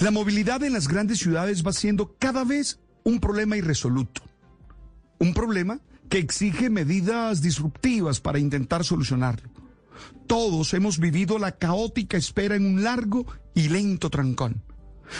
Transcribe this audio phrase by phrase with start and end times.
[0.00, 4.22] La movilidad en las grandes ciudades va siendo cada vez un problema irresoluto.
[5.18, 9.48] Un problema que exige medidas disruptivas para intentar solucionarlo.
[10.26, 14.62] Todos hemos vivido la caótica espera en un largo y lento trancón.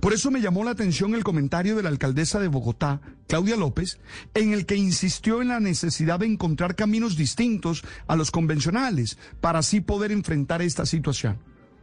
[0.00, 3.98] Por eso me llamó la atención el comentario de la alcaldesa de Bogotá, Claudia López,
[4.34, 9.60] en el que insistió en la necesidad de encontrar caminos distintos a los convencionales para
[9.60, 11.38] así poder enfrentar esta situación.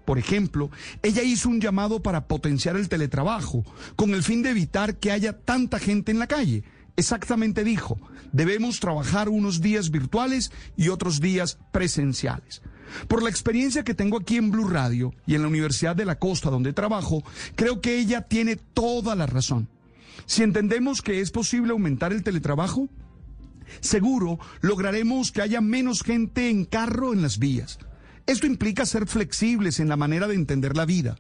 [0.06, 0.70] Por ejemplo,
[1.02, 3.64] ella hizo un llamado para potenciar el teletrabajo,
[3.96, 6.64] con el fin de evitar que haya tanta gente en la calle.
[6.96, 7.98] Exactamente dijo,
[8.32, 12.62] debemos trabajar unos días virtuales y otros días presenciales.
[13.08, 16.20] Por la experiencia que tengo aquí en Blue Radio y en la Universidad de la
[16.20, 17.24] Costa donde trabajo,
[17.56, 19.70] creo que ella tiene toda la razón.
[20.26, 22.90] Si entendemos que es posible aumentar el teletrabajo,
[23.80, 27.80] seguro lograremos que haya menos gente en carro en las vías.
[28.26, 31.16] Esto implica ser flexibles en la manera de entender la vida.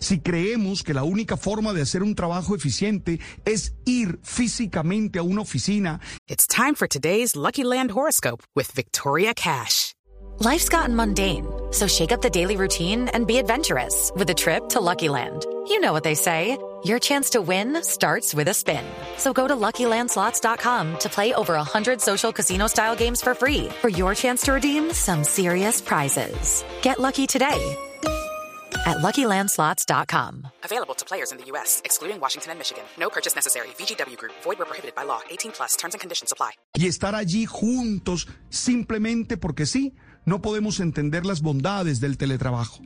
[0.00, 5.22] Si creemos que la única forma de hacer un trabajo eficiente es ir físicamente a
[5.22, 6.00] una oficina.
[6.28, 9.94] It's time for today's Lucky Land horoscope with Victoria Cash.
[10.40, 14.68] Life's gotten mundane, so shake up the daily routine and be adventurous with a trip
[14.68, 15.46] to Lucky Land.
[15.68, 16.56] You know what they say.
[16.82, 18.84] Your chance to win starts with a spin.
[19.16, 24.14] So go to LuckyLandSlots.com to play over 100 social casino-style games for free for your
[24.14, 26.64] chance to redeem some serious prizes.
[26.82, 27.76] Get lucky today
[28.86, 30.46] at LuckyLandSlots.com.
[30.64, 32.84] Available to players in the U.S., excluding Washington and Michigan.
[32.98, 33.68] No purchase necessary.
[33.78, 34.32] VGW Group.
[34.44, 35.20] Void where prohibited by law.
[35.30, 35.76] 18 plus.
[35.76, 36.52] Terms and conditions apply.
[36.78, 42.80] Y estar allí juntos simplemente porque sí, no podemos entender las bondades del teletrabajo.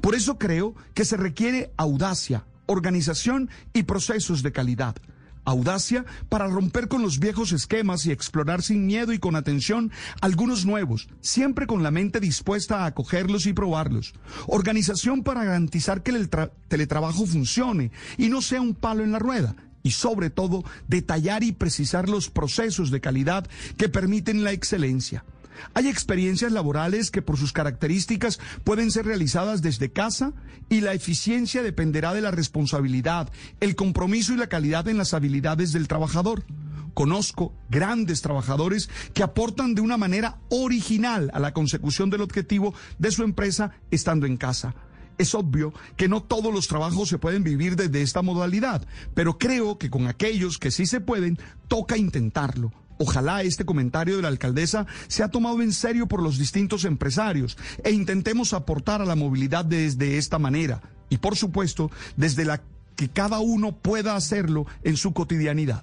[0.00, 4.96] Por eso creo que se requiere audacia, organización y procesos de calidad.
[5.44, 9.90] Audacia para romper con los viejos esquemas y explorar sin miedo y con atención
[10.20, 14.12] algunos nuevos, siempre con la mente dispuesta a acogerlos y probarlos.
[14.46, 16.28] Organización para garantizar que el
[16.68, 19.56] teletrabajo funcione y no sea un palo en la rueda.
[19.82, 23.48] Y sobre todo, detallar y precisar los procesos de calidad
[23.78, 25.24] que permiten la excelencia.
[25.74, 30.32] Hay experiencias laborales que por sus características pueden ser realizadas desde casa
[30.68, 35.72] y la eficiencia dependerá de la responsabilidad, el compromiso y la calidad en las habilidades
[35.72, 36.44] del trabajador.
[36.94, 43.10] Conozco grandes trabajadores que aportan de una manera original a la consecución del objetivo de
[43.10, 44.74] su empresa estando en casa.
[45.18, 49.76] Es obvio que no todos los trabajos se pueden vivir desde esta modalidad, pero creo
[49.78, 51.38] que con aquellos que sí se pueden,
[51.68, 52.72] toca intentarlo.
[53.02, 57.92] Ojalá este comentario de la alcaldesa sea tomado en serio por los distintos empresarios e
[57.92, 62.60] intentemos aportar a la movilidad desde esta manera y por supuesto desde la
[62.96, 65.82] que cada uno pueda hacerlo en su cotidianidad.